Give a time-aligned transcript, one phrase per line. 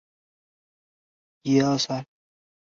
[0.03, 0.13] 谢讷杜伊人
[1.63, 2.07] 口变化图示